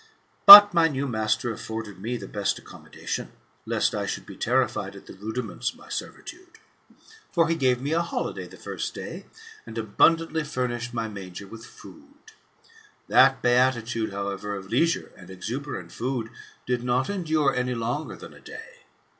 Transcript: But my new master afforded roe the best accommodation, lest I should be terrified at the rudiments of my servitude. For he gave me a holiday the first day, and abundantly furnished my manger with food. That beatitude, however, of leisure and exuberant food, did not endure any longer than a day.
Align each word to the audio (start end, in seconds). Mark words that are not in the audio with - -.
But 0.47 0.73
my 0.73 0.87
new 0.87 1.07
master 1.07 1.51
afforded 1.51 2.01
roe 2.03 2.17
the 2.17 2.27
best 2.27 2.57
accommodation, 2.57 3.33
lest 3.67 3.93
I 3.93 4.07
should 4.07 4.25
be 4.25 4.35
terrified 4.35 4.95
at 4.95 5.05
the 5.05 5.13
rudiments 5.13 5.69
of 5.71 5.77
my 5.77 5.89
servitude. 5.89 6.57
For 7.31 7.47
he 7.47 7.53
gave 7.53 7.79
me 7.83 7.91
a 7.91 8.01
holiday 8.01 8.47
the 8.47 8.57
first 8.57 8.95
day, 8.95 9.27
and 9.63 9.77
abundantly 9.77 10.43
furnished 10.43 10.91
my 10.91 11.07
manger 11.07 11.45
with 11.45 11.67
food. 11.67 12.31
That 13.09 13.43
beatitude, 13.43 14.09
however, 14.11 14.55
of 14.55 14.71
leisure 14.71 15.11
and 15.15 15.29
exuberant 15.29 15.91
food, 15.91 16.31
did 16.65 16.83
not 16.83 17.07
endure 17.07 17.53
any 17.53 17.75
longer 17.75 18.15
than 18.15 18.33
a 18.33 18.41
day. 18.41 18.79